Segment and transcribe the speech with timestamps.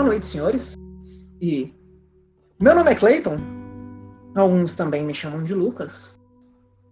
[0.00, 0.78] Boa noite, senhores.
[1.42, 1.74] E
[2.58, 3.36] meu nome é Clayton.
[4.34, 6.18] Alguns também me chamam de Lucas.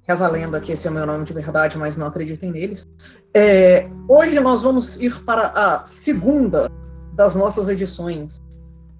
[0.06, 2.84] Reza a lenda que esse é o meu nome de verdade, mas não acreditem neles.
[3.32, 6.70] É, hoje nós vamos ir para a segunda
[7.14, 8.42] das nossas edições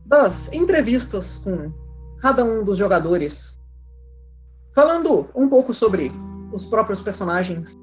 [0.06, 1.70] das entrevistas com
[2.22, 3.60] cada um dos jogadores,
[4.74, 6.10] falando um pouco sobre
[6.50, 7.74] os próprios personagens,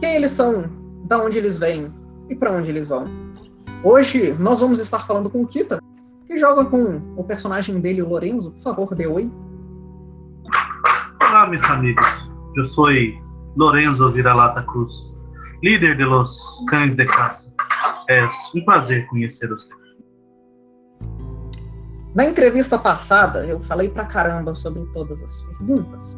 [0.00, 0.64] quem eles são,
[1.06, 1.92] da onde eles vêm
[2.30, 3.25] e para onde eles vão.
[3.84, 5.80] Hoje nós vamos estar falando com o Kita,
[6.26, 8.50] que joga com o personagem dele, o Lorenzo.
[8.52, 9.30] Por favor, dê oi.
[11.20, 12.04] Olá, meus amigos.
[12.56, 12.86] Eu sou
[13.56, 15.14] Lorenzo Viralata Cruz,
[15.62, 17.52] líder de los cães de caça.
[18.08, 19.68] É um prazer conhecê-los.
[22.14, 26.16] Na entrevista passada, eu falei pra caramba sobre todas as perguntas.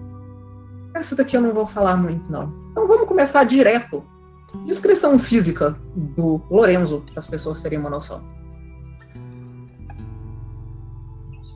[0.95, 2.53] Essa daqui eu não vou falar muito, não.
[2.71, 4.05] Então vamos começar direto.
[4.67, 8.23] Descrição física do Lorenzo, para as pessoas terem uma noção.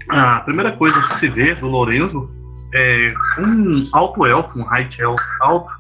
[0.08, 2.30] A primeira coisa que se vê do Lorenzo
[2.75, 3.08] é
[3.39, 5.70] um alto elfo, um height elf alto.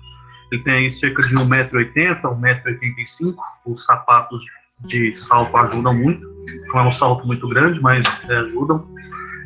[0.50, 3.34] Ele tem cerca de 1,80m, 1,85m.
[3.66, 4.44] Os sapatos
[4.80, 6.26] de salto ajudam muito.
[6.68, 8.86] Não é um salto muito grande, mas é, ajudam.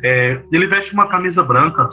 [0.03, 1.89] É, ele veste uma camisa branca,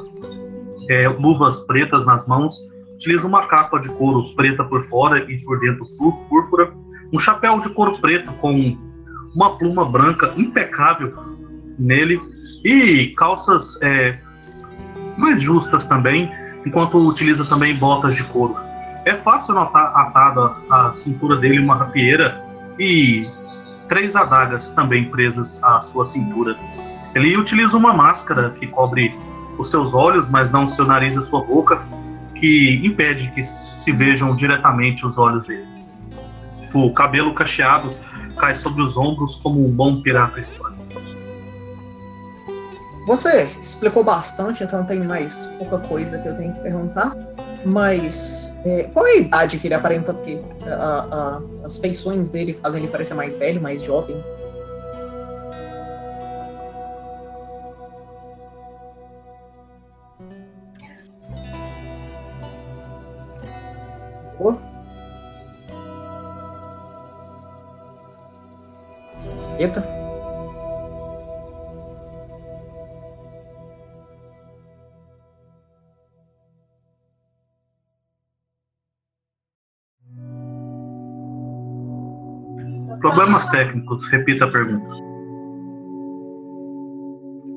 [0.89, 2.59] é, luvas pretas nas mãos,
[3.05, 5.87] utiliza uma capa de couro preta por fora e por dentro
[6.29, 6.73] púrpura,
[7.13, 8.79] um chapéu de couro preto com
[9.35, 11.15] uma pluma branca impecável
[11.79, 12.19] nele
[12.65, 14.19] e calças é,
[15.19, 16.33] mais justas também,
[16.65, 18.57] enquanto utiliza também botas de couro.
[19.05, 22.43] É fácil notar atada a cintura dele uma rapieira
[22.79, 23.29] e
[23.87, 26.57] três adagas também presas à sua cintura.
[27.15, 29.15] Ele utiliza uma máscara que cobre
[29.59, 31.85] os seus olhos, mas não o seu nariz e a sua boca,
[32.45, 35.67] que impede que se vejam diretamente os olhos dele.
[36.75, 37.89] O cabelo cacheado
[38.37, 40.85] cai sobre os ombros como um bom pirata hispânico.
[43.07, 47.17] Você explicou bastante, então tem mais pouca coisa que eu tenho que perguntar.
[47.65, 50.45] Mas é, qual é a idade que ele aparenta ter?
[50.67, 54.23] A, a, as feições dele fazem ele parecer mais velho, mais jovem?
[64.45, 64.55] Oh.
[69.59, 69.81] Eita.
[83.01, 84.95] Problemas técnicos, repita a pergunta.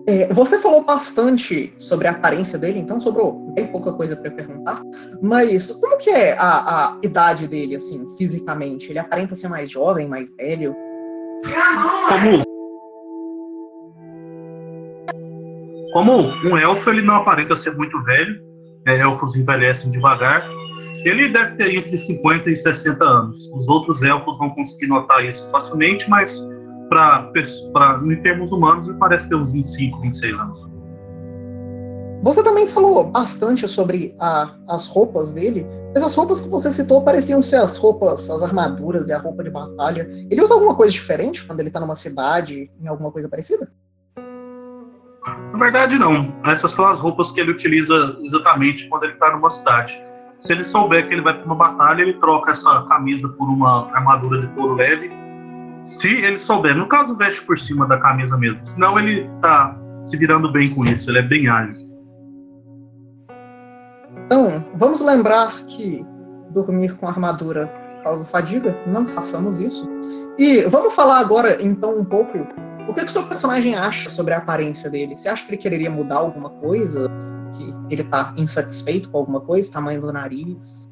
[0.08, 4.82] É, você falou bastante sobre a aparência dele, então sobrou bem pouca coisa para perguntar.
[5.22, 8.92] Mas como que é a, a, idade dele, assim, fisicamente?
[8.92, 10.76] Ele aparenta ser mais jovem, mais velho?
[12.10, 12.46] Como
[15.94, 16.14] como
[16.46, 18.40] um elfo, ele não aparenta ser muito velho.
[18.86, 20.48] É, elfos envelhecem devagar.
[21.04, 23.50] Ele deve ter entre 50 e 60 anos.
[23.54, 26.38] Os outros elfos vão conseguir notar isso facilmente, mas
[26.90, 27.32] pra,
[28.06, 30.77] em termos humanos ele parece ter uns 25, 26 anos.
[32.24, 37.04] Você também falou bastante sobre a, as roupas dele, mas as roupas que você citou
[37.04, 40.08] pareciam ser as roupas, as armaduras e a roupa de batalha.
[40.30, 43.72] Ele usa alguma coisa diferente quando ele tá numa cidade, em alguma coisa parecida?
[45.26, 46.34] Na verdade, não.
[46.46, 50.00] Essas são as roupas que ele utiliza exatamente quando ele tá numa cidade.
[50.40, 53.92] Se ele souber que ele vai para uma batalha, ele troca essa camisa por uma
[53.92, 55.12] armadura de couro leve.
[55.84, 58.66] Se ele souber, no caso, veste por cima da camisa mesmo.
[58.68, 59.76] Senão ele tá
[60.06, 61.87] se virando bem com isso, ele é bem ágil.
[64.28, 66.06] Então, vamos lembrar que
[66.50, 67.72] dormir com armadura
[68.04, 69.90] causa fadiga, não façamos isso.
[70.38, 72.38] E vamos falar agora, então, um pouco
[72.90, 75.16] o que, que o seu personagem acha sobre a aparência dele.
[75.16, 77.10] Você acha que ele quereria mudar alguma coisa?
[77.90, 80.90] ele tá insatisfeito com alguma coisa, tamanho do nariz?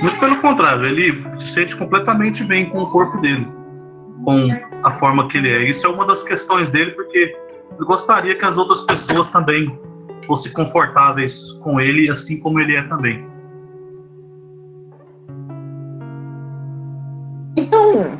[0.00, 3.46] Muito pelo contrário, ele se sente completamente bem com o corpo dele,
[4.24, 4.48] com
[4.82, 5.70] a forma que ele é.
[5.70, 9.78] Isso é uma das questões dele, porque ele gostaria que as outras pessoas também
[10.26, 13.26] fossem confortáveis com ele, assim como ele é também.
[17.56, 18.18] Então,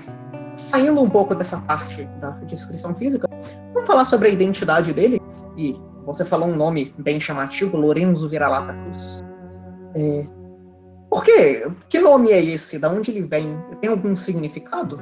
[0.55, 3.29] saindo um pouco dessa parte da descrição física,
[3.73, 5.21] vamos falar sobre a identidade dele
[5.57, 9.21] e você falou um nome bem chamativo, Lorenzo Vira-Lata Cruz.
[9.95, 10.27] É...
[11.11, 11.71] Por quê?
[11.89, 12.79] Que nome é esse?
[12.79, 13.57] Da onde ele vem?
[13.81, 14.99] Tem algum significado?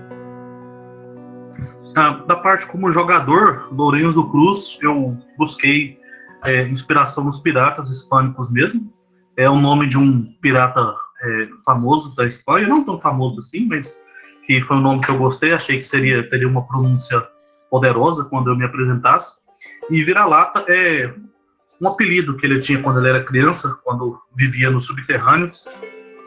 [1.96, 5.99] Ah, da parte como jogador, Lorenzo Cruz, eu busquei
[6.44, 8.92] é, inspiração nos piratas hispânicos mesmo.
[9.36, 13.98] É o nome de um pirata é, famoso da Espanha, não tão famoso assim, mas
[14.46, 17.22] que foi um nome que eu gostei, achei que seria teria uma pronúncia
[17.70, 19.32] poderosa quando eu me apresentasse.
[19.88, 21.12] E vira-lata é
[21.80, 25.52] um apelido que ele tinha quando ele era criança, quando vivia no subterrâneo,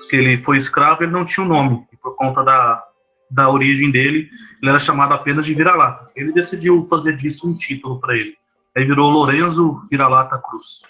[0.10, 2.84] que ele foi escravo, ele não tinha um nome, por conta da,
[3.30, 4.30] da origem dele,
[4.62, 6.10] ele era chamado apenas de vira-lata.
[6.16, 8.36] Ele decidiu fazer disso um título para ele.
[8.76, 10.82] Aí virou Lorenzo Vira-Lata Cruz.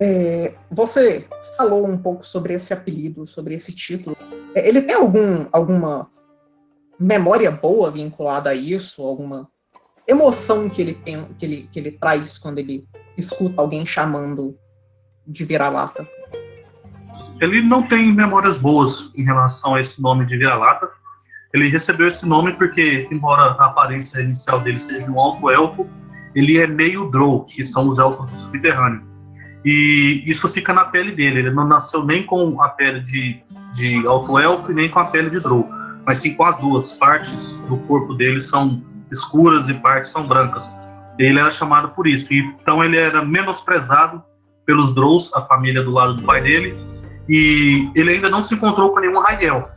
[0.00, 4.16] É, você falou um pouco sobre esse apelido, sobre esse título.
[4.54, 6.08] É, ele tem algum, alguma
[7.00, 9.02] memória boa vinculada a isso?
[9.02, 9.48] Alguma
[10.06, 12.86] emoção que ele, tem, que ele, que ele traz quando ele
[13.16, 14.56] escuta alguém chamando
[15.26, 16.06] de vira-lata?
[17.40, 20.90] Ele não tem memórias boas em relação a esse nome de vira-lata.
[21.52, 25.88] Ele recebeu esse nome porque, embora a aparência inicial dele seja um alto elfo,
[26.34, 29.02] ele é meio drow, que são os elfos do subterrâneo.
[29.64, 31.40] E isso fica na pele dele.
[31.40, 33.42] Ele não nasceu nem com a pele de,
[33.72, 35.68] de alto elfo nem com a pele de drow,
[36.06, 40.64] mas sim com as duas partes do corpo dele são escuras e partes são brancas.
[41.18, 42.32] Ele era chamado por isso.
[42.32, 44.22] Então ele era menosprezado
[44.64, 46.76] pelos Drows, a família do lado do pai dele,
[47.28, 49.70] e ele ainda não se encontrou com nenhum High Elf.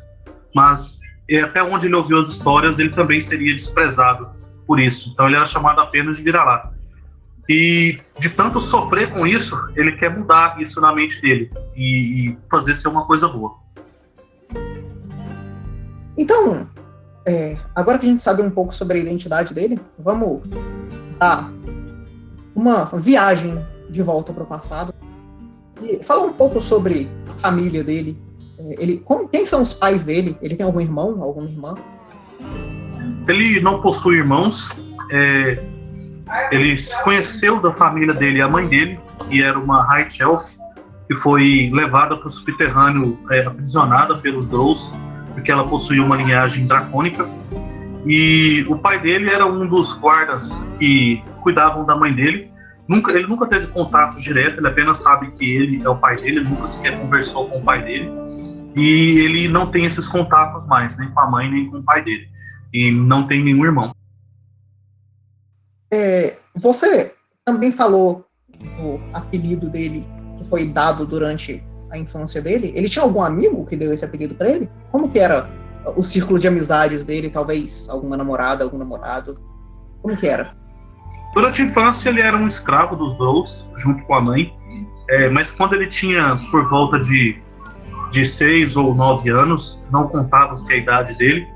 [0.53, 1.00] Mas
[1.37, 4.29] até onde ele ouviu as histórias, ele também seria desprezado
[4.65, 5.09] por isso.
[5.09, 6.73] Então ele era chamado apenas de vira-lata.
[7.49, 12.37] E de tanto sofrer com isso, ele quer mudar isso na mente dele e, e
[12.49, 13.55] fazer ser uma coisa boa.
[16.17, 16.67] Então,
[17.25, 20.41] é, agora que a gente sabe um pouco sobre a identidade dele, vamos
[21.19, 21.51] dar
[22.55, 24.93] uma viagem de volta para o passado
[25.81, 28.17] e falar um pouco sobre a família dele.
[28.77, 30.37] Ele, como, quem são os pais dele?
[30.41, 31.75] Ele tem algum irmão, alguma irmã?
[33.27, 34.69] Ele não possui irmãos.
[35.11, 35.59] É,
[36.51, 38.99] ele conheceu da família dele a mãe dele,
[39.29, 40.43] que era uma High Elf,
[41.07, 44.91] que foi levada para o subterrâneo, é, aprisionada pelos Drows
[45.33, 47.27] porque ela possuía uma linhagem dracônica.
[48.05, 50.49] E o pai dele era um dos guardas
[50.79, 52.51] que cuidavam da mãe dele.
[52.87, 56.39] Nunca, ele nunca teve contato direto, ele apenas sabe que ele é o pai dele,
[56.39, 58.11] ele nunca sequer conversou com o pai dele.
[58.75, 62.03] E ele não tem esses contatos mais, nem com a mãe, nem com o pai
[62.03, 62.27] dele.
[62.73, 63.93] E não tem nenhum irmão.
[65.93, 67.13] É, você
[67.43, 68.25] também falou
[68.79, 70.05] o apelido dele
[70.37, 72.71] que foi dado durante a infância dele?
[72.75, 74.69] Ele tinha algum amigo que deu esse apelido para ele?
[74.89, 75.49] Como que era
[75.95, 77.29] o círculo de amizades dele?
[77.29, 79.37] Talvez alguma namorada, algum namorado?
[80.01, 80.55] Como que era?
[81.33, 84.53] Durante a infância ele era um escravo dos Drows, junto com a mãe.
[85.09, 87.41] É, mas quando ele tinha por volta de,
[88.11, 91.47] de seis ou nove anos, não contava-se a idade dele,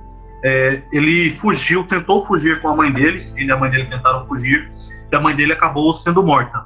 [0.44, 4.26] é, ele fugiu, tentou fugir com a mãe dele, ele e a mãe dele tentaram
[4.28, 4.72] fugir,
[5.12, 6.66] e a mãe dele acabou sendo morta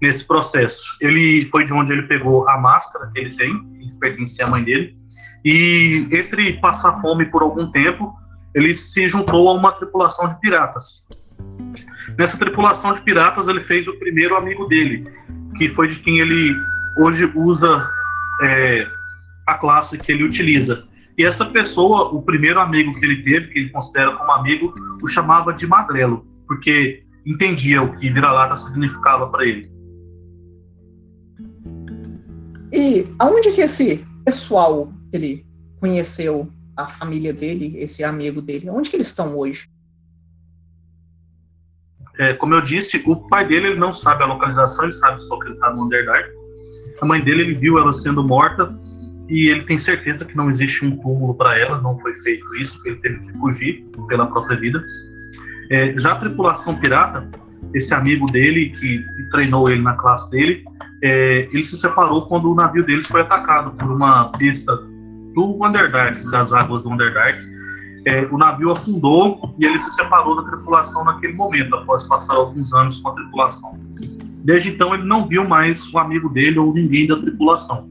[0.00, 0.82] nesse processo.
[1.00, 4.64] Ele foi de onde ele pegou a máscara que ele tem, que pertencia à mãe
[4.64, 4.96] dele,
[5.44, 8.14] e entre passar fome por algum tempo,
[8.54, 11.02] ele se juntou a uma tripulação de piratas.
[12.16, 15.10] Nessa tripulação de piratas, ele fez o primeiro amigo dele,
[15.56, 16.54] que foi de quem ele
[16.98, 17.84] hoje usa
[18.42, 18.86] é,
[19.52, 20.86] a classe que ele utiliza.
[21.16, 25.06] E essa pessoa, o primeiro amigo que ele teve, que ele considera como amigo, o
[25.06, 29.70] chamava de Magrelo, porque entendia o que vira-lata significava para ele.
[32.72, 35.46] E aonde que esse pessoal que ele
[35.78, 39.68] conheceu, a família dele, esse amigo dele, onde que eles estão hoje?
[42.18, 45.38] É, como eu disse, o pai dele ele não sabe a localização, ele sabe só
[45.38, 46.30] que ele está no Underdark.
[47.00, 48.74] A mãe dele ele viu ela sendo morta
[49.28, 52.80] e ele tem certeza que não existe um túmulo para ela, não foi feito isso,
[52.84, 54.82] ele teve que fugir pela própria vida.
[55.70, 57.28] É, já a tripulação pirata,
[57.74, 60.64] esse amigo dele que, treinou ele na classe dele,
[61.02, 64.76] é, ele se separou quando o navio deles foi atacado por uma besta
[65.34, 67.38] do Underdark, das águas do Underdark.
[68.04, 72.72] É, o navio afundou e ele se separou da tripulação naquele momento, após passar alguns
[72.74, 73.78] anos com a tripulação.
[74.44, 77.88] Desde então, ele não viu mais o amigo dele ou ninguém da tripulação.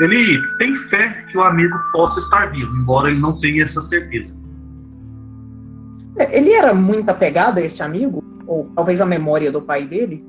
[0.00, 4.36] Ele tem fé que o amigo possa estar vivo, embora ele não tenha essa certeza.
[6.30, 8.22] Ele era muito apegado a esse amigo?
[8.46, 10.24] Ou talvez a memória do pai dele?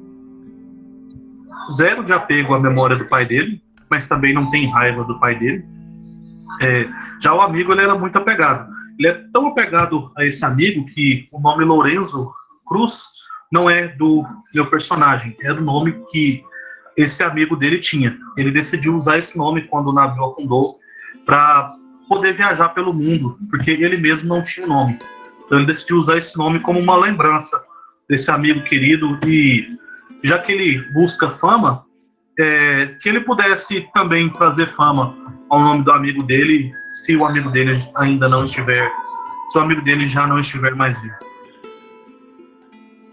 [1.74, 5.38] zero de apego à memória do pai dele, mas também não tem raiva do pai
[5.38, 5.66] dele.
[6.62, 6.88] É,
[7.22, 8.70] já o amigo ele era muito apegado.
[8.98, 12.32] Ele é tão apegado a esse amigo que o nome Lorenzo
[12.66, 13.04] Cruz
[13.52, 16.44] não é do meu personagem, é do nome que
[16.98, 18.18] esse amigo dele tinha.
[18.38, 20.80] Ele decidiu usar esse nome quando o navio afundou
[21.26, 21.76] para
[22.08, 24.98] poder viajar pelo mundo, porque ele mesmo não tinha nome.
[25.44, 27.62] Então ele decidiu usar esse nome como uma lembrança
[28.10, 29.68] desse amigo querido e
[30.24, 31.84] já que ele busca fama,
[32.40, 35.16] é, que ele pudesse também trazer fama
[35.50, 38.92] ao nome do amigo dele, se o amigo dele ainda não estiver,
[39.48, 41.16] se o amigo dele já não estiver mais vivo.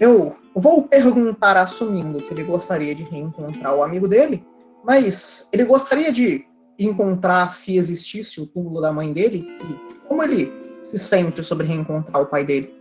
[0.00, 4.44] Eu vou perguntar, assumindo que ele gostaria de reencontrar o amigo dele,
[4.84, 6.44] mas ele gostaria de
[6.78, 12.22] encontrar se existisse o túmulo da mãe dele e como ele se sente sobre reencontrar
[12.22, 12.74] o pai dele.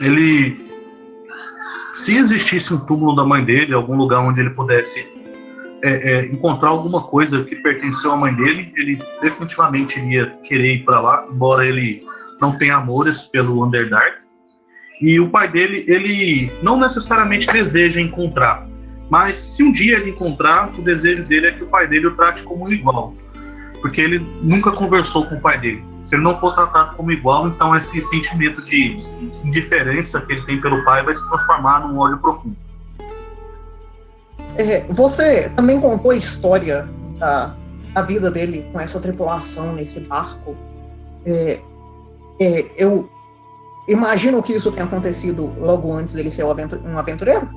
[0.00, 0.58] Ele,
[1.94, 5.06] se existisse um túmulo da mãe dele, algum lugar onde ele pudesse
[5.82, 10.84] é, é, encontrar alguma coisa que pertenceu à mãe dele, ele definitivamente iria querer ir
[10.84, 12.04] para lá, embora ele
[12.40, 14.19] não tenha amores pelo Underdark.
[15.00, 18.66] E o pai dele, ele não necessariamente deseja encontrar,
[19.08, 22.14] mas se um dia ele encontrar, o desejo dele é que o pai dele o
[22.14, 23.14] trate como um igual,
[23.80, 25.82] porque ele nunca conversou com o pai dele.
[26.02, 29.02] Se ele não for tratado como igual, então esse sentimento de
[29.44, 32.56] indiferença que ele tem pelo pai vai se transformar num ódio profundo.
[34.56, 36.88] É, você também contou a história
[37.18, 37.54] da,
[37.94, 40.56] da, vida dele com essa tripulação nesse barco.
[41.24, 41.58] É,
[42.40, 43.08] é, eu
[43.90, 47.48] imagino que isso tenha acontecido logo antes dele ser um aventureiro?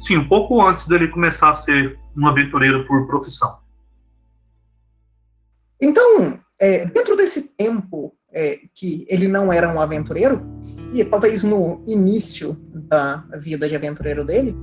[0.00, 3.58] Sim, um pouco antes dele começar a ser um aventureiro por profissão.
[5.80, 10.42] Então, é, dentro desse tempo é, que ele não era um aventureiro,
[10.92, 12.56] e talvez no início
[12.88, 14.54] da vida de aventureiro dele,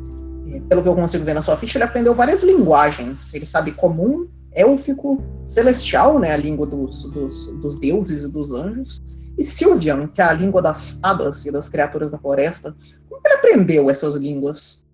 [0.68, 3.34] pelo que eu consigo ver na sua ficha, ele aprendeu várias linguagens.
[3.34, 8.98] Ele sabe comum, élfico, celestial, né, a língua dos, dos, dos deuses e dos anjos,
[9.42, 12.76] e Sylvian, que é a língua das fadas e das criaturas da floresta.
[13.10, 14.86] Como ele aprendeu essas línguas?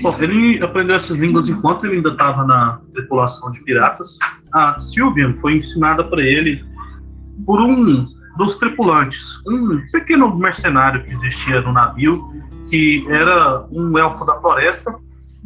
[0.00, 4.16] Bom, ele aprendeu essas línguas enquanto ele ainda estava na tripulação de piratas.
[4.54, 6.64] A Sylvian foi ensinada para ele
[7.44, 8.06] por um
[8.38, 12.32] dos tripulantes, um pequeno mercenário que existia no navio,
[12.70, 14.94] que era um elfo da floresta,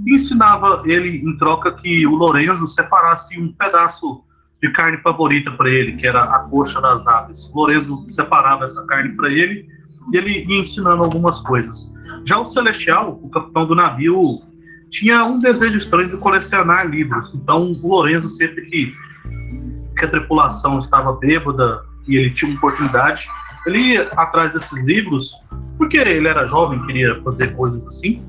[0.07, 4.23] e ensinava ele, em troca, que o Lorenzo separasse um pedaço
[4.63, 7.51] de carne favorita para ele, que era a coxa das aves.
[7.55, 9.69] Lorenzo separava essa carne para ele
[10.13, 11.93] e ele ia ensinando algumas coisas.
[12.25, 14.41] Já o Celestial, o capitão do navio,
[14.91, 17.35] tinha um desejo estranho de colecionar livros.
[17.35, 18.95] Então, o Lorenzo, sempre que,
[19.99, 23.27] que a tripulação estava bêbada e ele tinha uma oportunidade,
[23.67, 25.33] ele ia atrás desses livros
[25.77, 28.25] porque ele era jovem, queria fazer coisas assim.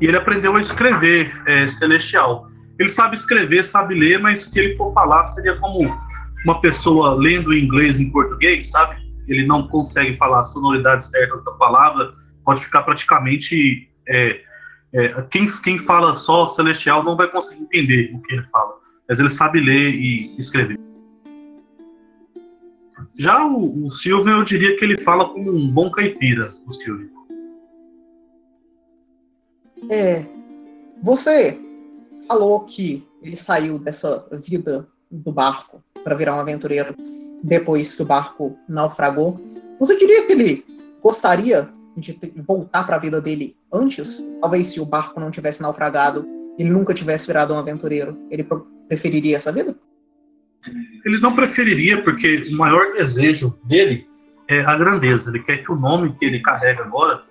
[0.00, 2.47] E ele aprendeu a escrever é, celestial.
[2.78, 5.90] Ele sabe escrever, sabe ler, mas se ele for falar, seria como
[6.44, 8.96] uma pessoa lendo inglês em português, sabe?
[9.26, 12.12] Ele não consegue falar as sonoridades certas da palavra,
[12.44, 13.90] pode ficar praticamente.
[14.06, 14.40] É,
[14.92, 18.74] é, quem, quem fala só celestial não vai conseguir entender o que ele fala,
[19.08, 20.78] mas ele sabe ler e escrever.
[23.16, 27.10] Já o, o Silvio, eu diria que ele fala como um bom caipira, o Silvio.
[29.90, 30.24] É.
[31.02, 31.67] Você
[32.28, 36.94] falou que ele saiu dessa vida do barco para virar um aventureiro
[37.42, 39.40] depois que o barco naufragou.
[39.80, 40.64] Você diria que ele
[41.02, 42.16] gostaria de
[42.46, 44.22] voltar para a vida dele antes?
[44.40, 46.26] Talvez se o barco não tivesse naufragado,
[46.58, 48.16] ele nunca tivesse virado um aventureiro.
[48.30, 48.46] Ele
[48.86, 49.74] preferiria essa vida?
[51.04, 54.06] Ele não preferiria, porque o maior desejo dele
[54.48, 55.30] é a grandeza.
[55.30, 57.22] Ele quer que o nome que ele carrega agora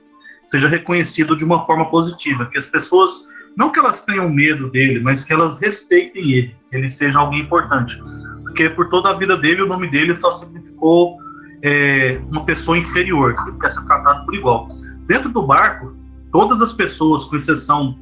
[0.50, 4.99] seja reconhecido de uma forma positiva, que as pessoas, não que elas tenham medo dele,
[4.99, 7.99] mas que elas respeitem ele, que ele seja alguém importante.
[8.43, 11.17] Porque por toda a vida dele, o nome dele só significou
[11.63, 14.67] é, uma pessoa inferior, que quer ser tratado por igual.
[15.07, 15.97] Dentro do barco,
[16.31, 17.97] todas as pessoas, com exceção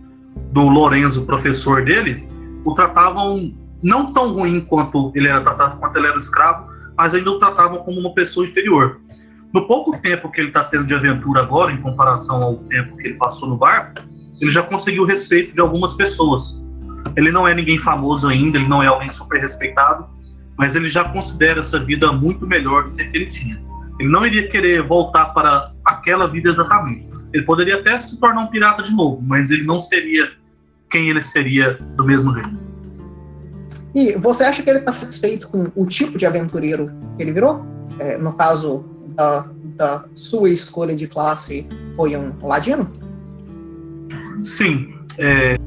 [0.51, 2.27] do Lorenzo, professor dele,
[2.65, 7.31] o tratavam não tão ruim quanto ele era tratado, quanto ele era escravo, mas ainda
[7.31, 8.99] o tratavam como uma pessoa inferior.
[9.53, 13.07] No pouco tempo que ele está tendo de aventura agora, em comparação ao tempo que
[13.07, 14.01] ele passou no barco,
[14.39, 16.61] ele já conseguiu o respeito de algumas pessoas.
[17.15, 20.07] Ele não é ninguém famoso ainda, ele não é alguém super respeitado,
[20.57, 23.61] mas ele já considera essa vida muito melhor do que ele tinha.
[23.99, 27.07] Ele não iria querer voltar para aquela vida exatamente.
[27.33, 30.31] Ele poderia até se tornar um pirata de novo, mas ele não seria
[30.89, 32.65] quem ele seria do mesmo jeito.
[33.93, 37.65] E você acha que ele está satisfeito com o tipo de aventureiro que ele virou?
[37.97, 38.83] É, no caso
[39.15, 41.65] da, da, sua escolha de classe,
[41.95, 42.91] foi um ladino?
[44.45, 44.93] Sim.
[45.17, 45.57] É,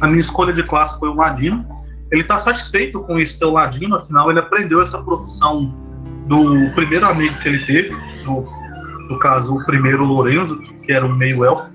[0.00, 1.66] a minha escolha de classe foi um ladino.
[2.10, 5.74] Ele está satisfeito com esse seu ladino, afinal, ele aprendeu essa profissão
[6.26, 11.44] do primeiro amigo que ele teve, no, caso, o primeiro Lorenzo, que era um meio
[11.44, 11.70] elfo.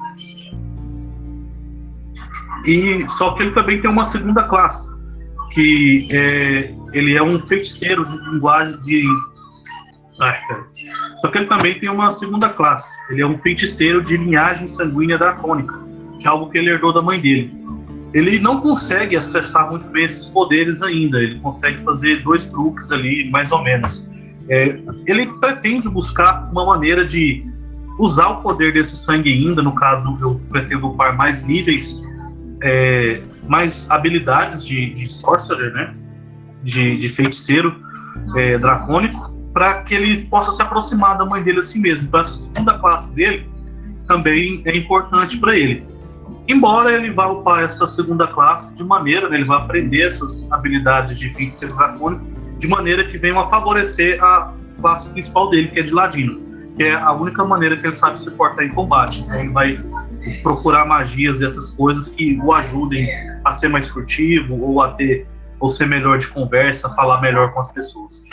[2.65, 4.91] E só que ele também tem uma segunda classe,
[5.51, 9.05] que é, ele é um feiticeiro de linguagem de.
[11.21, 12.87] Só que ele também tem uma segunda classe.
[13.09, 15.86] Ele é um feiticeiro de linhagem sanguínea dracônica,
[16.19, 17.53] que é algo que ele herdou da mãe dele.
[18.13, 21.21] ele não consegue acessar muito bem esses poderes ainda.
[21.21, 24.07] Ele consegue fazer dois truques ali, mais ou menos.
[24.49, 27.45] É, ele pretende buscar uma maneira de
[27.99, 29.61] usar o poder desse sangue ainda.
[29.61, 32.01] No caso, eu pretendo upar mais níveis,
[32.63, 35.93] é, mais habilidades de, de sorcerer, né?
[36.63, 37.75] De, de feiticeiro
[38.35, 42.05] é, dracônico, para que ele possa se aproximar da mãe dele assim mesmo.
[42.07, 43.47] Então, essa segunda classe dele
[44.07, 45.83] também é importante para ele.
[46.47, 51.17] Embora ele vá upar essa segunda classe de maneira, né, ele vai aprender essas habilidades
[51.17, 52.25] de feiticeiro dracônico
[52.57, 56.39] de maneira que venham a favorecer a classe principal dele, que é de ladino,
[56.75, 59.21] que é a única maneira que ele sabe se portar em combate.
[59.21, 59.83] Então ele vai
[60.41, 63.09] procurar magias e essas coisas que o ajudem
[63.43, 65.27] a ser mais furtivo ou a ter
[65.59, 68.23] ou ser melhor de conversa, falar melhor com as pessoas.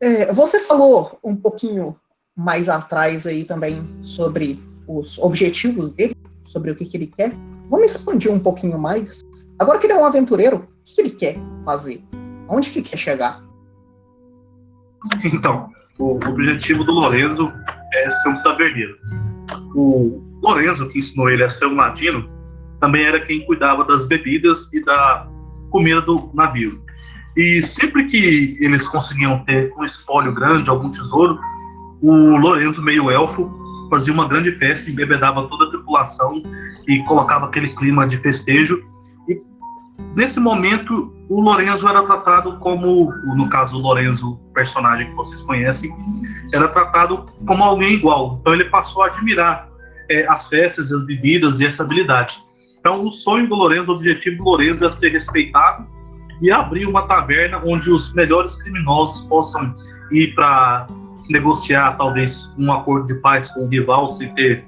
[0.00, 1.96] É, você falou um pouquinho
[2.36, 6.16] mais atrás aí também sobre os objetivos dele,
[6.46, 7.32] sobre o que, que ele quer.
[7.68, 9.20] Vamos expandir um pouquinho mais.
[9.58, 12.02] Agora que ele é um aventureiro, o que ele quer fazer?
[12.48, 13.44] Onde que quer chegar?
[15.22, 15.68] Então,
[15.98, 17.52] o objetivo do Lorenzo
[17.94, 18.96] é ser um taverneiro.
[19.74, 22.28] O Lorenzo, que ensinou ele a ser um ladino,
[22.80, 25.28] também era quem cuidava das bebidas e da
[25.70, 26.82] comida do navio.
[27.36, 31.38] E sempre que eles conseguiam ter um espólio grande, algum tesouro,
[32.00, 33.50] o Lorenzo, meio elfo,
[33.88, 36.42] fazia uma grande festa, embebedava toda a tripulação
[36.86, 38.82] e colocava aquele clima de festejo.
[39.28, 39.40] E
[40.14, 45.90] nesse momento, o Lorenzo era tratado como, no caso o Lorenzo, personagem que vocês conhecem,
[46.52, 48.38] era tratado como alguém igual.
[48.40, 49.68] Então ele passou a admirar
[50.08, 52.38] é, as festas, as bebidas e essa habilidade.
[52.80, 55.86] Então o sonho do Lorenzo, o objetivo do Lorenzo é ser respeitado
[56.40, 59.74] e abrir uma taverna onde os melhores criminosos possam
[60.12, 60.86] ir para
[61.28, 64.64] negociar talvez um acordo de paz com o rival sem ter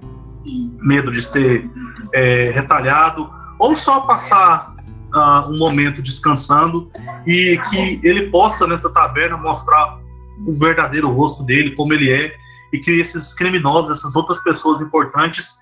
[0.82, 1.68] medo de ser
[2.12, 4.74] é, retalhado, ou só passar
[5.14, 6.90] uh, um momento descansando
[7.26, 9.98] e que ele possa nessa taverna mostrar
[10.46, 12.34] o verdadeiro rosto dele, como ele é,
[12.72, 15.54] e que esses criminosos, essas outras pessoas importantes,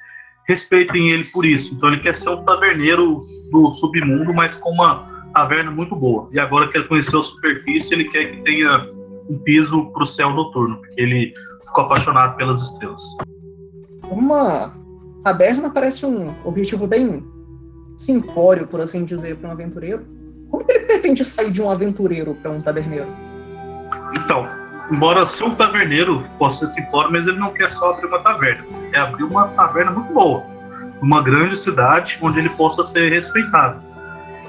[0.47, 1.75] respeitem ele por isso.
[1.75, 6.29] Então ele quer ser um taverneiro do submundo, mas com uma taverna muito boa.
[6.33, 8.87] E agora que ele conheceu a superfície, ele quer que tenha
[9.29, 11.35] um piso para o céu noturno, porque ele
[11.67, 13.03] ficou apaixonado pelas estrelas.
[14.11, 14.73] Uma
[15.23, 17.25] taberna parece um objetivo bem
[17.97, 20.07] simplório, por assim dizer, para um aventureiro.
[20.51, 23.07] Como que ele pretende sair de um aventureiro para um taberneiro?
[24.15, 24.49] Então,
[24.91, 28.65] embora ser um taverneiro possa ser simplório, mas ele não quer só abrir uma taverna.
[28.65, 30.43] Ele quer abrir uma taverna muito boa,
[31.03, 33.88] uma grande cidade onde ele possa ser respeitado.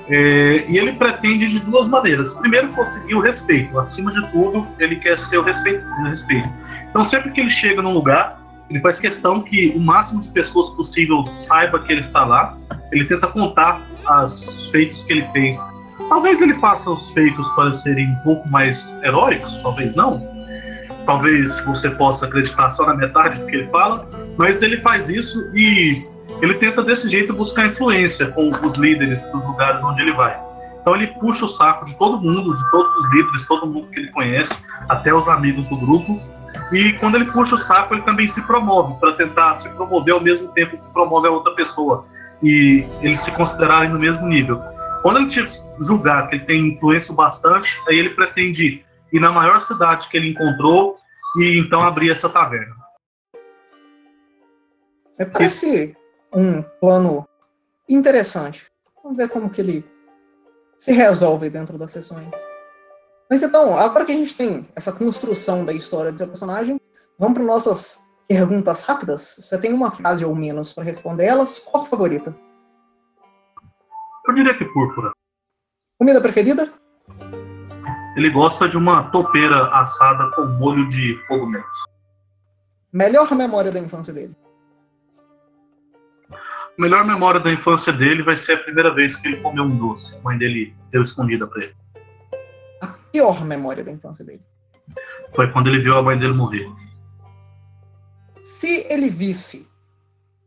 [0.10, 2.34] É, e ele pretende de duas maneiras.
[2.36, 3.78] Primeiro, conseguir o respeito.
[3.78, 5.86] Acima de tudo, ele quer ser o respeito.
[6.04, 6.50] Respeito.
[6.90, 10.70] Então, sempre que ele chega num lugar, ele faz questão que o máximo de pessoas
[10.72, 12.58] possível saiba que ele está lá.
[12.92, 13.82] Ele tenta contar
[14.26, 15.58] os feitos que ele fez.
[16.08, 20.28] Talvez ele faça os feitos parecerem um pouco mais heróicos, talvez não.
[21.06, 25.40] Talvez você possa acreditar só na metade do que ele fala, mas ele faz isso
[25.56, 26.04] e
[26.42, 30.40] ele tenta desse jeito buscar influência com os líderes dos lugares onde ele vai.
[30.82, 34.00] Então ele puxa o saco de todo mundo, de todos os líderes, todo mundo que
[34.00, 34.54] ele conhece,
[34.88, 36.20] até os amigos do grupo.
[36.72, 40.22] E quando ele puxa o saco, ele também se promove para tentar se promover ao
[40.22, 42.06] mesmo tempo que promove a outra pessoa
[42.42, 44.62] e eles se considerarem no mesmo nível.
[45.02, 45.48] Quando ele
[45.82, 50.30] julgar que ele tem influência bastante, aí ele pretende ir na maior cidade que ele
[50.32, 50.98] encontrou
[51.38, 52.76] e então abrir essa taverna.
[55.18, 55.96] É, parece
[56.34, 57.28] um plano
[57.88, 58.68] interessante.
[59.04, 59.86] Vamos ver como que ele
[60.78, 62.30] se resolve dentro das sessões.
[63.30, 66.80] Mas então, agora que a gente tem essa construção da história do seu personagem,
[67.18, 69.36] vamos para nossas perguntas rápidas.
[69.40, 71.60] Você tem uma frase ou menos para responder elas.
[71.60, 72.36] Qual a favorita?
[74.28, 75.12] Eu diria que púrpura.
[75.98, 76.72] Comida preferida?
[78.16, 81.68] Ele gosta de uma topeira assada com molho de cogumelos.
[82.92, 84.36] Melhor memória da infância dele?
[86.80, 89.78] A melhor memória da infância dele vai ser a primeira vez que ele comeu um
[89.78, 90.16] doce.
[90.16, 91.76] A mãe dele deu escondida para ele.
[92.80, 94.42] A pior memória da infância dele?
[95.36, 96.72] Foi quando ele viu a mãe dele morrer.
[98.42, 99.68] Se ele visse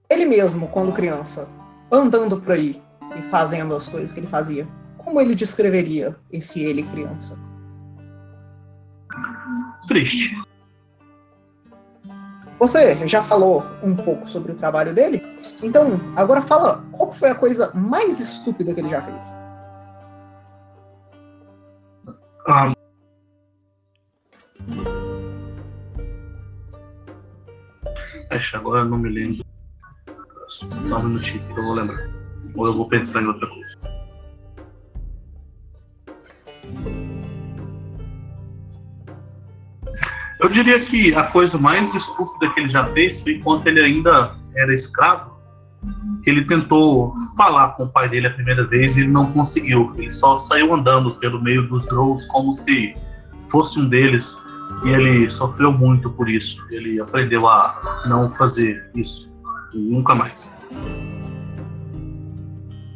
[0.09, 1.47] ele mesmo, quando criança,
[1.90, 2.83] andando por aí
[3.14, 4.66] e fazendo as coisas que ele fazia,
[4.97, 7.38] como ele descreveria esse ele criança?
[9.87, 10.35] Triste.
[12.62, 15.20] Você já falou um pouco sobre o trabalho dele,
[15.61, 19.37] então agora fala qual foi a coisa mais estúpida que ele já fez.
[22.46, 22.72] Ah.
[28.31, 29.44] Acho agora eu não me lembro.
[30.48, 30.66] Só
[30.98, 32.09] um minutinho que eu vou lembrar.
[32.55, 33.77] Ou eu vou pensar em outra coisa?
[40.42, 44.35] Eu diria que a coisa mais estúpida que ele já fez foi enquanto ele ainda
[44.57, 45.38] era escravo,
[46.26, 49.92] ele tentou falar com o pai dele a primeira vez e ele não conseguiu.
[49.96, 52.92] Ele só saiu andando pelo meio dos Drows como se
[53.50, 54.37] fosse um deles
[54.85, 56.61] e ele sofreu muito por isso.
[56.70, 59.31] Ele aprendeu a não fazer isso
[59.72, 60.52] nunca mais.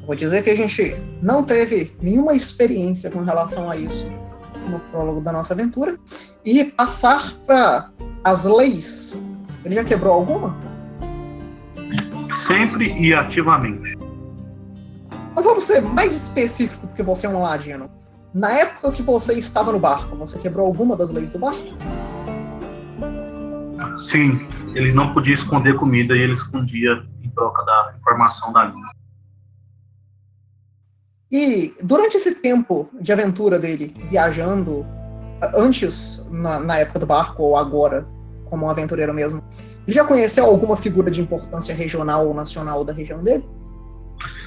[0.04, 4.25] Vou dizer que a gente não teve nenhuma experiência com relação a isso
[4.68, 5.98] no prólogo da nossa aventura
[6.44, 7.90] e passar para
[8.24, 9.22] as leis.
[9.64, 10.56] Ele já quebrou alguma?
[12.46, 13.96] Sempre e ativamente.
[15.32, 17.90] Então vamos ser mais específico, porque você é um ladino.
[18.32, 21.74] Na época que você estava no barco, você quebrou alguma das leis do barco?
[24.00, 28.95] Sim, ele não podia esconder comida e ele escondia em troca da informação da língua.
[31.36, 34.86] E durante esse tempo de aventura dele, viajando,
[35.54, 38.06] antes, na, na época do barco, ou agora,
[38.46, 39.44] como um aventureiro mesmo,
[39.86, 43.44] já conheceu alguma figura de importância regional ou nacional da região dele?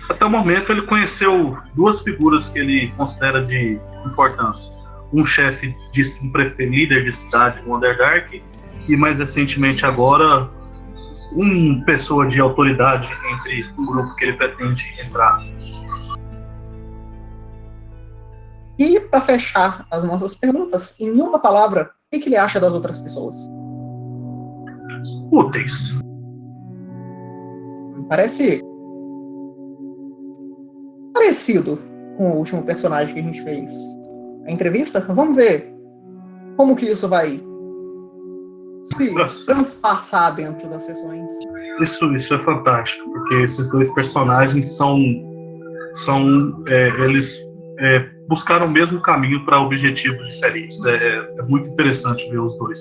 [0.10, 4.74] Até o momento, ele conheceu duas figuras que ele considera de importância.
[5.14, 8.42] Um chefe de um prefeito, líder de cidade do Underdark
[8.88, 10.50] e mais recentemente agora
[11.34, 15.40] uma pessoa de autoridade entre o grupo que ele pretende entrar.
[18.80, 22.72] E para fechar as nossas perguntas, em uma palavra, o que, que ele acha das
[22.72, 23.36] outras pessoas?
[25.30, 25.94] Úteis.
[28.08, 28.64] Parece
[31.14, 31.78] parecido
[32.18, 33.70] com o último personagem que a gente fez
[34.46, 35.02] a entrevista.
[35.02, 35.76] Vamos ver
[36.56, 37.44] como que isso vai
[38.98, 41.30] se transpassar dentro das sessões.
[41.82, 44.98] Isso, isso é fantástico, porque esses dois personagens são,
[46.06, 47.49] são é, eles
[47.80, 48.10] é,
[48.64, 50.84] o mesmo caminho para objetivos diferentes.
[50.86, 52.80] É, é, muito interessante ver os dois.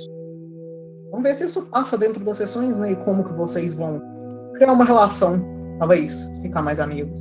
[1.11, 2.93] Vamos ver se isso passa dentro das sessões, né?
[2.93, 4.01] E como que vocês vão
[4.55, 5.43] criar uma relação,
[5.79, 7.21] talvez ficar mais amigos.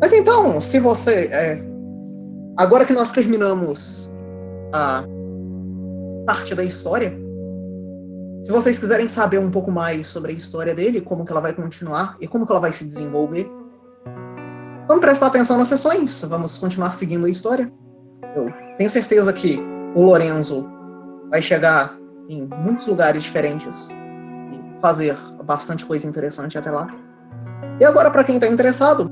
[0.00, 1.28] Mas então, se você.
[1.32, 1.62] É,
[2.56, 4.10] agora que nós terminamos
[4.72, 5.04] a
[6.26, 7.16] parte da história,
[8.42, 11.54] se vocês quiserem saber um pouco mais sobre a história dele, como que ela vai
[11.54, 13.48] continuar e como que ela vai se desenvolver,
[14.86, 17.72] vamos prestar atenção nas sessões, vamos continuar seguindo a história.
[18.34, 19.58] Eu tenho certeza que
[19.94, 20.68] o Lorenzo
[21.30, 21.96] vai chegar
[22.28, 26.88] em muitos lugares diferentes e fazer bastante coisa interessante até lá.
[27.80, 29.10] E agora, para quem está interessado,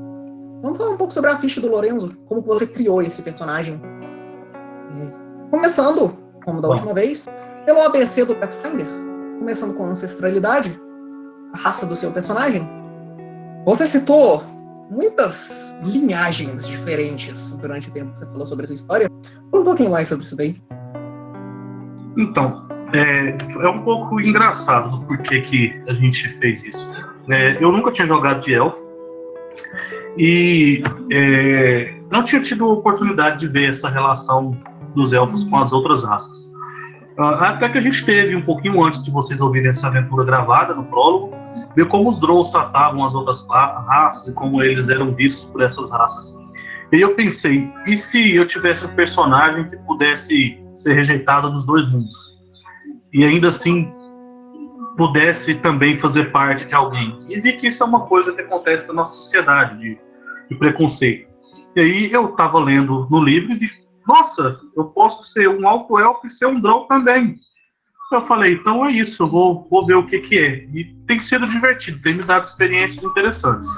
[0.64, 3.78] Vamos falar um pouco sobre a ficha do Lorenzo, como você criou esse personagem.
[5.50, 7.26] Começando, como da última vez,
[7.66, 8.86] pelo ABC do Pathfinder,
[9.38, 10.74] começando com ancestralidade,
[11.52, 12.66] a raça do seu personagem.
[13.66, 14.42] Você citou
[14.94, 15.36] muitas
[15.82, 19.10] linhagens diferentes durante o tempo que você falou sobre essa história.
[19.50, 20.56] Fala um pouquinho mais sobre isso daí.
[22.16, 26.88] Então, é, é um pouco engraçado do porquê que a gente fez isso.
[27.28, 28.84] É, eu nunca tinha jogado de elfo,
[30.16, 34.56] e é, não tinha tido oportunidade de ver essa relação
[34.94, 36.52] dos elfos com as outras raças.
[37.18, 40.74] Ah, até que a gente teve, um pouquinho antes de vocês ouvirem essa aventura gravada
[40.74, 41.33] no prólogo,
[41.74, 45.90] ver como os Drolls tratavam as outras raças e como eles eram vistos por essas
[45.90, 46.36] raças.
[46.92, 51.90] E eu pensei, e se eu tivesse um personagem que pudesse ser rejeitado dos dois
[51.90, 52.34] mundos?
[53.12, 53.92] E ainda assim
[54.96, 57.18] pudesse também fazer parte de alguém.
[57.28, 59.98] E vi que isso é uma coisa que acontece na nossa sociedade, de,
[60.48, 61.28] de preconceito.
[61.74, 63.70] E aí eu estava lendo no livro e vi,
[64.06, 67.34] nossa, eu posso ser um alto elfo e ser um drow também.
[68.12, 70.64] Eu falei, então é isso, eu vou, vou ver o que, que é.
[70.72, 73.68] E tem sido divertido, tem me dado experiências interessantes.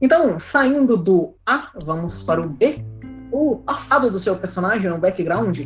[0.00, 2.84] Então, saindo do A, vamos para o B.
[3.32, 5.60] O passado do seu personagem, o background,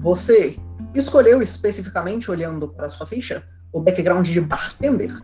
[0.00, 0.58] você
[0.94, 5.14] escolheu especificamente, olhando para sua ficha, o background de bartender.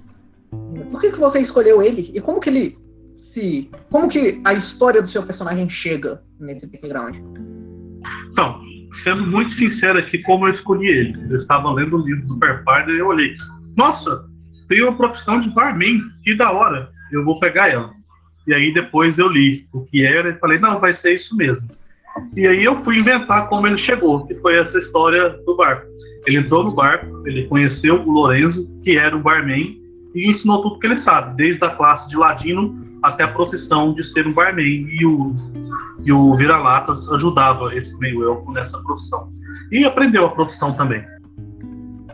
[0.91, 2.79] Por que, que você escolheu ele e como que ele
[3.15, 3.71] se.
[3.91, 7.17] Como que a história do seu personagem chega nesse background?
[8.31, 8.61] Então,
[8.93, 11.27] sendo muito sincero aqui, como eu escolhi ele.
[11.31, 13.35] Eu estava lendo o livro do Superparder e eu olhei.
[13.77, 14.25] Nossa,
[14.69, 16.91] tem uma profissão de barman, que da hora.
[17.11, 17.91] Eu vou pegar ela.
[18.47, 21.69] E aí depois eu li o que era e falei, não, vai ser isso mesmo.
[22.37, 25.87] E aí eu fui inventar como ele chegou, que foi essa história do barco.
[26.27, 29.77] Ele entrou no barco, ele conheceu o Lorenzo, que era o barman,
[30.15, 34.05] e ensinou tudo que ele sabe, desde a classe de ladino até a profissão de
[34.05, 34.65] ser um barman.
[34.65, 35.35] E o,
[36.05, 39.31] e o Vira-Latas ajudava esse meio elfo nessa profissão.
[39.71, 41.05] E aprendeu a profissão também.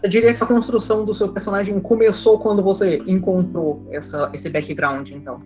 [0.03, 5.11] eu diria que a construção do seu personagem começou quando você encontrou essa, esse background,
[5.11, 5.42] então.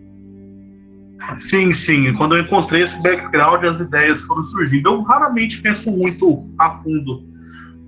[1.39, 2.13] Sim, sim.
[2.15, 4.89] Quando eu encontrei esse background, as ideias foram surgindo.
[4.89, 7.23] Eu raramente penso muito a fundo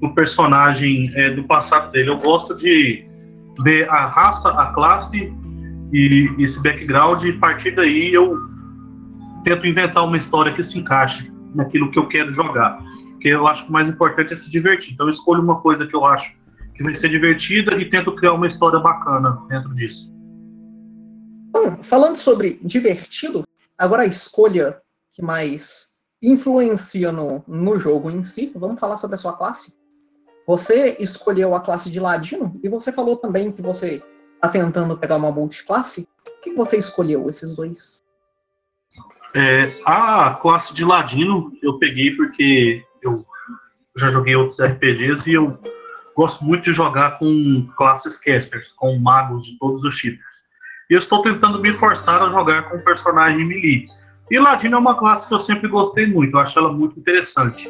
[0.01, 2.09] no personagem é, do passado dele.
[2.09, 3.05] Eu gosto de
[3.61, 5.33] ver a raça, a classe
[5.91, 8.37] e esse background, e a partir daí eu
[9.43, 12.81] tento inventar uma história que se encaixe naquilo que eu quero jogar.
[13.11, 14.93] Porque eu acho que o mais importante é se divertir.
[14.93, 16.35] Então eu escolho uma coisa que eu acho
[16.73, 20.13] que vai ser divertida e tento criar uma história bacana dentro disso.
[21.51, 23.43] Bom, falando sobre divertido,
[23.77, 25.89] agora a escolha que mais
[26.21, 29.73] influencia no, no jogo em si, vamos falar sobre a sua classe.
[30.45, 34.03] Você escolheu a classe de Ladino e você falou também que você
[34.49, 36.07] tentando pegar uma multiclasse.
[36.23, 38.01] Por que você escolheu esses dois?
[39.33, 43.25] É, a classe de Ladino eu peguei porque eu
[43.97, 45.57] já joguei outros RPGs e eu
[46.15, 50.23] gosto muito de jogar com classes casters, com magos de todos os tipos.
[50.89, 53.87] E eu estou tentando me forçar a jogar com personagem melee.
[54.31, 57.69] E Ladino é uma classe que eu sempre gostei muito, eu acho ela muito interessante.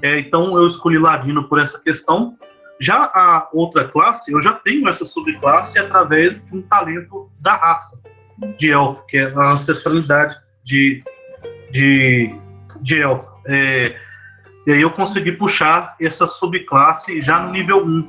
[0.00, 2.36] É, então eu escolhi Ladino por essa questão.
[2.80, 8.00] Já a outra classe, eu já tenho essa subclasse através de um talento da raça
[8.58, 11.02] de elfo, que é a ancestralidade de,
[11.70, 12.34] de,
[12.80, 13.28] de elfo.
[13.46, 13.96] É,
[14.66, 18.08] e aí eu consegui puxar essa subclasse já no nível 1,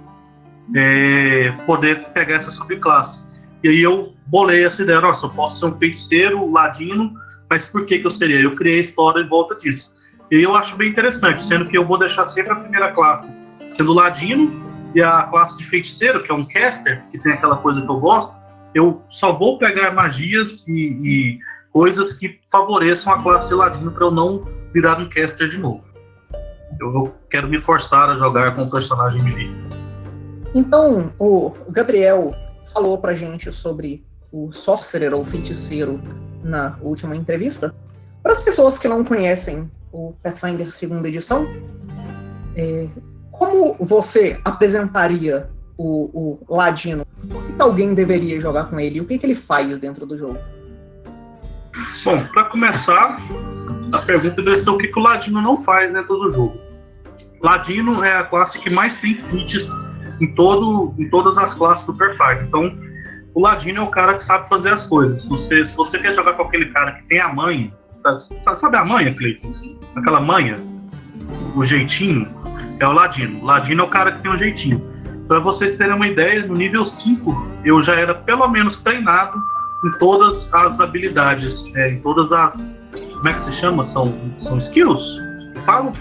[0.75, 3.23] é, poder pegar essa subclasse.
[3.63, 7.13] E aí eu bolei essa ideia, nossa, eu posso ser um feiticeiro, ladino,
[7.49, 8.41] mas por que, que eu seria?
[8.41, 9.93] Eu criei a história em volta disso.
[10.31, 13.42] E eu acho bem interessante, sendo que eu vou deixar sempre a primeira classe
[13.75, 14.63] sendo ladino
[14.95, 17.99] e a classe de feiticeiro, que é um caster, que tem aquela coisa que eu
[17.99, 18.33] gosto,
[18.73, 21.39] eu só vou pegar magias e, e
[21.71, 25.83] coisas que favoreçam a classe de ladino para eu não virar um caster de novo.
[26.79, 29.51] Eu quero me forçar a jogar com o personagem melee.
[30.55, 32.33] Então, o Gabriel
[32.73, 36.01] falou pra gente sobre o Sorcerer ou Feiticeiro
[36.43, 37.73] na última entrevista.
[38.21, 41.47] Para as pessoas que não conhecem o Pathfinder segunda edição,
[42.55, 42.87] é,
[43.33, 47.05] como você apresentaria o, o Ladino?
[47.29, 49.01] Por que alguém deveria jogar com ele?
[49.01, 50.37] O que, que ele faz dentro do jogo?
[52.05, 53.19] Bom, para começar,
[53.91, 56.57] a pergunta deve ser o que, que o Ladino não faz dentro do jogo.
[57.41, 59.67] Ladino é a classe que mais tem feats
[60.21, 62.45] em, todo, em todas as classes do Perfect.
[62.45, 62.71] Então,
[63.33, 65.27] o Ladino é o cara que sabe fazer as coisas.
[65.27, 67.73] Você, se você quer jogar com aquele cara que tem a manha,
[68.37, 69.51] sabe a manha, Cleiton?
[69.95, 70.59] Aquela manha,
[71.55, 72.27] o jeitinho,
[72.79, 73.39] é o Ladino.
[73.41, 74.81] O Ladino é o cara que tem um jeitinho.
[75.27, 79.41] Para vocês terem uma ideia, no nível 5 eu já era pelo menos treinado
[79.85, 82.77] em todas as habilidades, é, em todas as.
[82.91, 83.85] Como é que se chama?
[83.85, 85.03] São, são skills?
[85.65, 85.91] Falo?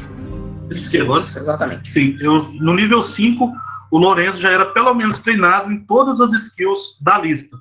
[0.70, 1.90] Skills, exatamente.
[1.90, 3.52] Sim, eu, no nível 5,
[3.90, 7.56] o Lourenço já era pelo menos treinado em todas as skills da lista.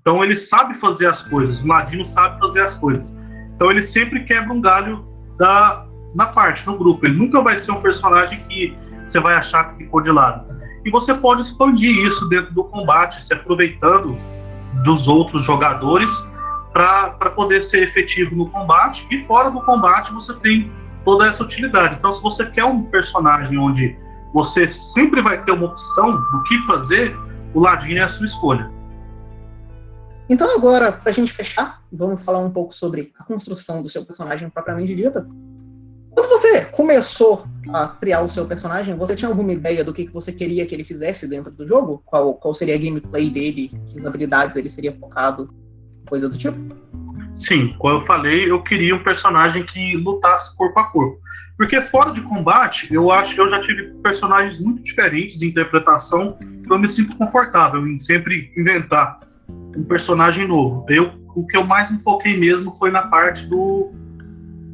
[0.00, 3.04] Então ele sabe fazer as coisas, o Ladino sabe fazer as coisas.
[3.54, 5.04] Então ele sempre quebra um galho
[5.38, 7.06] da, na parte, no grupo.
[7.06, 10.56] Ele nunca vai ser um personagem que você vai achar que ficou de lado.
[10.84, 14.16] E você pode expandir isso dentro do combate, se aproveitando
[14.84, 16.10] dos outros jogadores
[16.72, 19.06] para poder ser efetivo no combate.
[19.10, 20.70] E fora do combate você tem
[21.04, 21.96] toda essa utilidade.
[21.98, 23.96] Então, se você quer um personagem onde
[24.32, 27.16] você sempre vai ter uma opção do que fazer,
[27.52, 28.70] o Ladino é a sua escolha.
[30.28, 34.06] Então, agora, para a gente fechar, vamos falar um pouco sobre a construção do seu
[34.06, 35.26] personagem propriamente dita.
[36.10, 40.32] Quando você começou a criar o seu personagem, você tinha alguma ideia do que, você
[40.32, 42.02] queria que ele fizesse dentro do jogo?
[42.04, 43.70] Qual, qual seria a gameplay dele?
[43.88, 45.52] Que habilidades ele seria focado?
[46.08, 46.58] Coisa do tipo?
[47.36, 51.18] Sim, como eu falei, eu queria um personagem que lutasse corpo a corpo.
[51.56, 56.38] Porque fora de combate, eu acho que eu já tive personagens muito diferentes de interpretação,
[56.38, 59.20] que eu me sinto confortável em sempre inventar
[59.76, 60.84] um personagem novo.
[60.88, 63.92] Eu, o que eu mais me foquei mesmo foi na parte do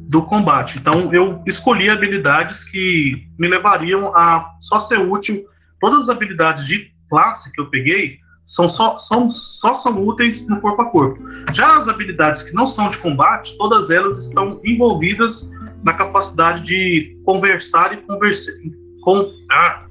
[0.09, 0.77] do combate.
[0.77, 5.45] Então eu escolhi habilidades que me levariam a só ser útil.
[5.79, 10.61] Todas as habilidades de classe que eu peguei são só, são, só são úteis no
[10.61, 11.21] corpo a corpo.
[11.53, 15.49] Já as habilidades que não são de combate, todas elas estão envolvidas
[15.83, 18.53] na capacidade de conversar e conversar
[19.01, 19.85] com ah,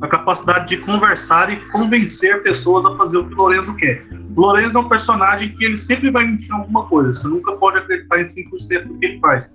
[0.00, 4.06] a capacidade de conversar e convencer pessoas a fazer o que Lorenzo quer.
[4.36, 8.20] Lorenzo é um personagem que ele sempre vai mentir alguma coisa, você nunca pode acreditar
[8.20, 9.52] em 5% do que ele faz.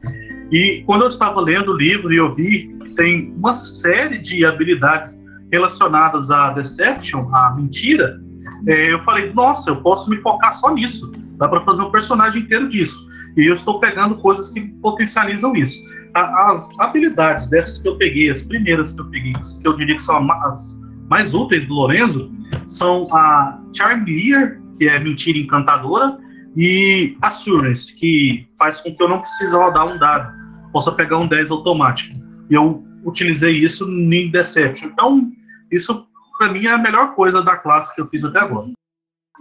[0.51, 4.45] E quando eu estava lendo o livro e eu vi que tem uma série de
[4.45, 5.17] habilidades
[5.51, 8.19] relacionadas à deception, à mentira,
[8.67, 11.11] é, eu falei, nossa, eu posso me focar só nisso.
[11.37, 13.07] Dá para fazer um personagem inteiro disso.
[13.37, 15.77] E eu estou pegando coisas que potencializam isso.
[16.13, 20.03] As habilidades dessas que eu peguei, as primeiras que eu peguei, que eu diria que
[20.03, 22.31] são as mais úteis do Lorenzo
[22.67, 26.17] são a Charmier, que é mentira encantadora,
[26.55, 30.31] e Assurance, que faz com que eu não precise rodar um dado,
[30.71, 32.17] possa pegar um 10 automático.
[32.49, 34.89] E eu utilizei isso em Deception.
[34.89, 35.31] Então,
[35.71, 38.67] isso para mim é a melhor coisa da classe que eu fiz até agora.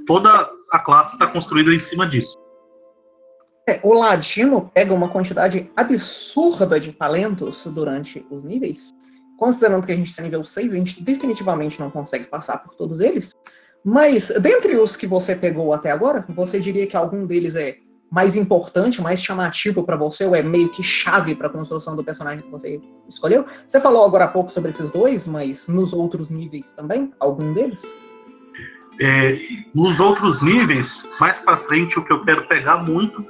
[0.07, 2.37] Toda a classe está construída em cima disso.
[3.69, 8.89] É, o Ladino pega uma quantidade absurda de talentos durante os níveis.
[9.37, 12.99] Considerando que a gente está nível 6, a gente definitivamente não consegue passar por todos
[12.99, 13.33] eles.
[13.85, 17.77] Mas, dentre os que você pegou até agora, você diria que algum deles é
[18.11, 22.03] mais importante, mais chamativo para você, ou é meio que chave para a construção do
[22.03, 23.45] personagem que você escolheu?
[23.67, 27.13] Você falou agora há pouco sobre esses dois, mas nos outros níveis também?
[27.21, 27.83] Algum deles?
[28.99, 29.39] É,
[29.75, 33.23] nos outros níveis, mais para frente, o que eu quero pegar muito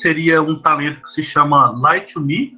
[0.00, 2.54] seria um talento que se chama Light to Me,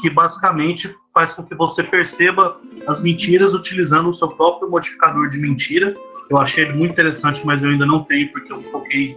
[0.00, 5.38] que basicamente faz com que você perceba as mentiras utilizando o seu próprio modificador de
[5.38, 5.94] mentira.
[6.30, 9.16] Eu achei ele muito interessante, mas eu ainda não tenho, porque eu foquei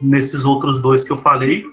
[0.00, 1.64] nesses outros dois que eu falei.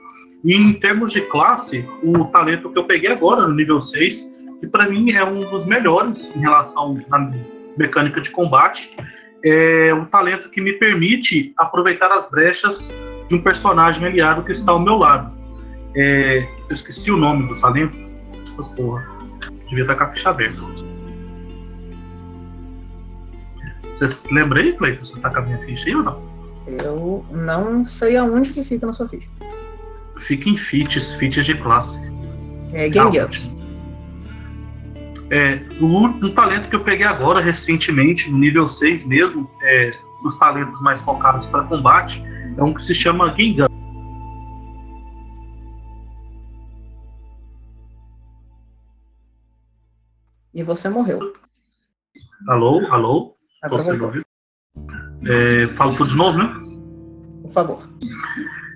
[0.44, 4.68] E em termos de classe, o talento que eu peguei agora no nível 6, que
[4.68, 7.32] para mim é um dos melhores em relação à
[7.78, 8.96] mecânica de combate,
[9.44, 12.88] é um talento que me permite aproveitar as brechas
[13.28, 15.34] de um personagem aliado que está ao meu lado.
[15.96, 17.98] É, eu esqueci o nome do talento.
[18.58, 19.08] Oh, porra,
[19.70, 20.62] devia estar com a ficha aberta.
[23.84, 25.06] Você se lembra aí, Cleiton?
[25.06, 26.22] Você está com a minha ficha aí ou não?
[26.68, 29.30] Eu não sei aonde que fica na sua ficha.
[30.20, 32.12] Fica em feats, feats de classe.
[32.74, 33.56] É Gang Up.
[35.30, 39.92] É, o, o talento que eu peguei agora, recentemente, no nível 6 mesmo, é,
[40.24, 42.22] os talentos mais focados para combate,
[42.58, 43.76] é um que se chama Gang Up.
[50.54, 51.34] E você morreu.
[52.48, 53.36] Alô, alô?
[53.62, 54.14] Agora voltou.
[55.28, 56.54] É, falo tudo de novo, né?
[57.42, 57.90] Por favor.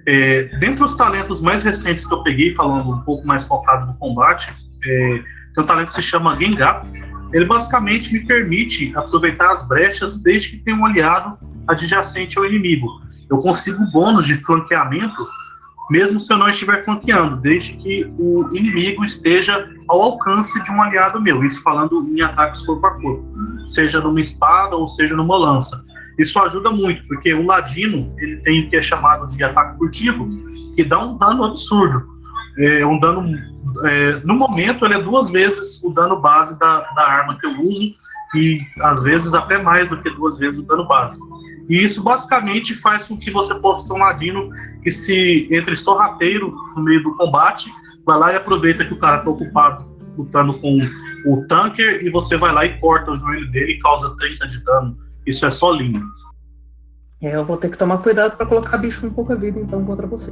[0.05, 3.97] É, dentre os talentos mais recentes que eu peguei, falando um pouco mais focado no
[3.97, 4.51] combate,
[4.83, 5.23] é,
[5.55, 6.85] tem um talento que se chama Gengap.
[7.31, 11.37] Ele basicamente me permite aproveitar as brechas desde que tenha um aliado
[11.67, 12.89] adjacente ao inimigo.
[13.29, 15.27] Eu consigo bônus de flanqueamento
[15.89, 20.81] mesmo se eu não estiver flanqueando, desde que o inimigo esteja ao alcance de um
[20.81, 21.43] aliado meu.
[21.43, 23.25] Isso falando em ataques corpo a corpo,
[23.67, 25.83] seja numa espada ou seja numa lança.
[26.19, 30.29] Isso ajuda muito, porque o ladino ele tem o que é chamado de ataque furtivo,
[30.75, 32.05] que dá um dano absurdo.
[32.59, 33.35] É um dano.
[33.85, 37.61] É, no momento, ele é duas vezes o dano base da, da arma que eu
[37.61, 37.95] uso,
[38.35, 41.17] e às vezes até mais do que duas vezes o dano base.
[41.69, 44.49] E isso basicamente faz com que você possa ser um ladino
[44.81, 47.71] que se entre sorrateiro no meio do combate,
[48.05, 50.79] vai lá e aproveita que o cara está ocupado lutando com
[51.25, 54.63] o tanker e você vai lá e corta o joelho dele e causa 30 de
[54.63, 54.97] dano.
[55.25, 56.01] Isso é só lindo.
[57.21, 60.07] É, eu vou ter que tomar cuidado para colocar bicho com pouca vida então contra
[60.07, 60.31] você.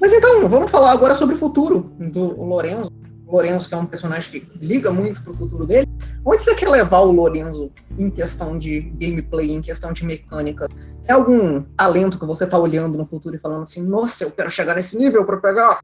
[0.00, 2.90] Mas então, vamos falar agora sobre o futuro do Lorenzo.
[3.26, 5.88] O Lorenzo que é um personagem que liga muito pro futuro dele.
[6.24, 10.68] Onde você quer levar o Lorenzo em questão de gameplay, em questão de mecânica?
[11.04, 14.48] Tem algum talento que você tá olhando no futuro e falando assim, nossa, eu quero
[14.48, 15.80] chegar nesse nível para pegar?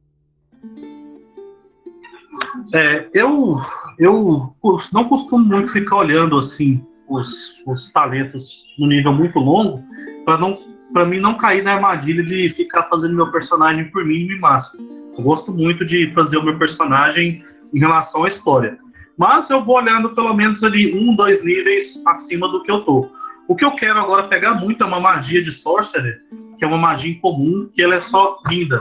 [2.73, 3.61] É, eu,
[3.99, 4.55] eu
[4.93, 9.83] não costumo muito ficar olhando assim os, os talentos no nível muito longo
[10.25, 10.59] para não
[10.93, 14.77] para mim não cair na armadilha de ficar fazendo meu personagem por mim e massa.
[15.17, 18.79] Eu gosto muito de fazer o meu personagem em relação à história.
[19.19, 23.11] Mas eu vou olhando pelo menos ali um, dois níveis acima do que eu tô.
[23.49, 26.21] O que eu quero agora pegar muito é uma magia de Sorcerer,
[26.57, 28.81] que é uma magia incomum, que ela é só linda.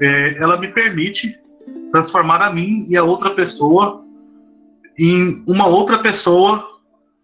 [0.00, 1.36] É, ela me permite
[1.92, 4.02] transformar a mim e a outra pessoa
[4.98, 6.64] em uma outra pessoa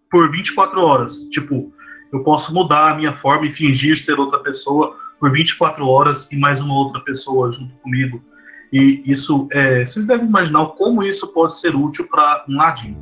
[0.09, 1.23] por 24 horas.
[1.29, 1.73] Tipo,
[2.13, 6.37] eu posso mudar a minha forma e fingir ser outra pessoa por 24 horas e
[6.37, 8.21] mais uma outra pessoa junto comigo.
[8.71, 12.97] E isso, é, vocês devem imaginar como isso pode ser útil para um ladino.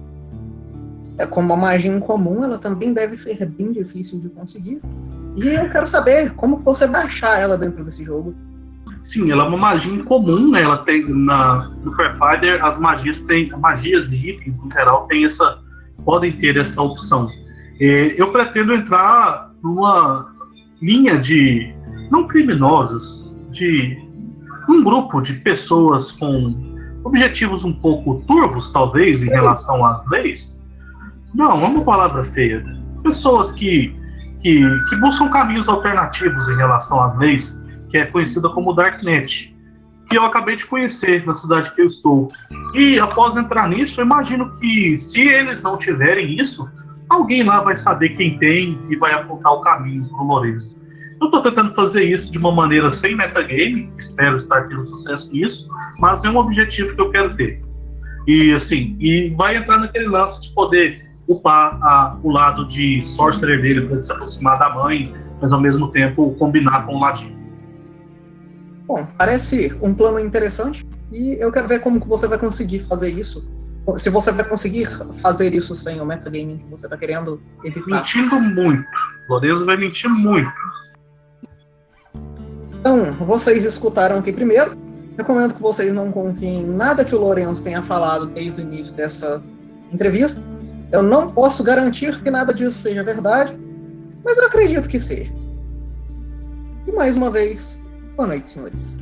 [1.17, 4.81] É como a magia incomum, ela também deve ser bem difícil de conseguir.
[5.35, 8.33] E eu quero saber como você baixar ela dentro desse jogo.
[9.01, 10.61] Sim, ela é uma magia incomum, né?
[10.61, 15.59] Ela tem na no Pathfinder as magias têm magias e itens no geral têm essa
[16.03, 17.29] podem ter essa opção.
[17.79, 20.33] É, eu pretendo entrar numa
[20.81, 21.73] linha de
[22.09, 23.97] não criminosos, de
[24.69, 26.53] um grupo de pessoas com
[27.03, 30.61] objetivos um pouco turvos, talvez, em relação às leis.
[31.33, 32.63] Não, é uma palavra feia.
[33.01, 33.95] Pessoas que,
[34.41, 37.59] que, que buscam caminhos alternativos em relação às leis,
[37.89, 39.55] que é conhecida como Darknet,
[40.07, 42.27] que eu acabei de conhecer na cidade que eu estou.
[42.75, 46.69] E após entrar nisso, eu imagino que se eles não tiverem isso,
[47.09, 50.78] alguém lá vai saber quem tem e vai apontar o caminho pro Lourenço.
[51.21, 55.67] Eu estou tentando fazer isso de uma maneira sem metagame, espero estar tendo sucesso nisso,
[55.97, 57.59] mas é um objetivo que eu quero ter.
[58.25, 63.61] E assim, e vai entrar naquele lance de poder upar a, o lado de sorcerer
[63.61, 67.37] dele para se aproximar da mãe, mas ao mesmo tempo combinar com o ladinho.
[68.87, 73.09] Bom, parece um plano interessante e eu quero ver como que você vai conseguir fazer
[73.09, 73.47] isso.
[73.97, 74.87] Se você vai conseguir
[75.21, 77.87] fazer isso sem o metagaming que você está querendo evitar.
[77.87, 78.85] Mentindo muito.
[79.27, 80.51] Lourenço vai mentir muito.
[82.79, 84.77] Então, vocês escutaram aqui primeiro.
[85.17, 88.95] Recomendo que vocês não confiem em nada que o Lourenço tenha falado desde o início
[88.95, 89.43] dessa
[89.91, 90.41] entrevista.
[90.91, 93.53] Eu não posso garantir que nada disso seja verdade,
[94.23, 95.31] mas eu acredito que seja.
[96.87, 97.83] E mais uma vez,
[98.15, 98.97] boa noite, senhores.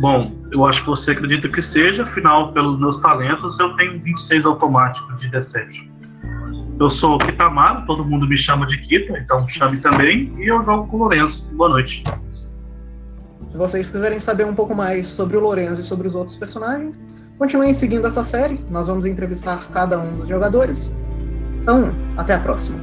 [0.00, 4.44] Bom, eu acho que você acredita que seja, afinal, pelos meus talentos, eu tenho 26
[4.44, 5.87] automáticos de Deception.
[6.80, 10.64] Eu sou o Kitamaro, todo mundo me chama de Kita, então chame também, e eu
[10.64, 11.44] jogo com o Lourenço.
[11.54, 12.04] Boa noite.
[13.48, 16.96] Se vocês quiserem saber um pouco mais sobre o Lourenço e sobre os outros personagens,
[17.36, 18.64] continuem seguindo essa série.
[18.70, 20.92] Nós vamos entrevistar cada um dos jogadores.
[21.62, 22.78] Então, até a próxima.